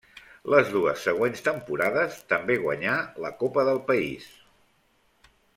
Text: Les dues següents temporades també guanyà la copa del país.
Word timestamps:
Les 0.53 0.71
dues 0.75 1.03
següents 1.07 1.43
temporades 1.49 2.17
també 2.35 2.57
guanyà 2.65 2.97
la 3.27 3.33
copa 3.45 3.69
del 3.71 3.85
país. 3.93 4.29